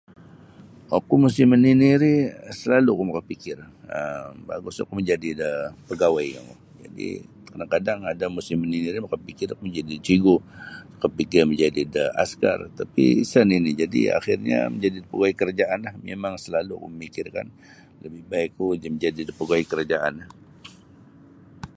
Oku 0.97 1.13
musim 1.23 1.47
manini' 1.51 1.95
ri 2.03 2.13
salalu' 2.59 2.93
oku 2.95 3.03
makapikir 3.07 3.57
um 3.97 4.33
bagus 4.49 4.77
oku 4.81 4.93
majadi 4.97 5.29
da 5.41 5.49
pagawai 5.87 6.27
kangku 6.35 6.55
jadi' 6.83 7.15
kadang-kadang 7.49 7.99
ada 8.11 8.25
musim 8.35 8.57
manini' 8.61 8.91
ri 8.93 8.99
makapikir 9.05 9.47
oku 9.53 9.61
majadi 9.67 9.93
da 9.97 10.03
cigu' 10.07 10.45
makapikir 10.93 11.41
majadi 11.51 11.81
da 11.95 12.03
askar 12.23 12.59
tapi 12.79 13.03
isa' 13.23 13.47
nini' 13.49 13.77
jadi' 13.81 14.05
akhirnyo 14.19 14.59
majadi 14.73 14.97
da 15.01 15.07
pagawai 15.11 15.33
karajaanlah 15.39 15.93
mimang 16.07 16.35
salalu' 16.43 16.77
oku 16.79 16.87
mamikirkan 16.91 17.47
lebih 18.03 18.23
baik 18.31 18.49
ku 18.57 18.63
majadi 18.93 19.21
da 19.27 19.33
pagawai 19.39 19.63
kerajaan. 19.71 20.15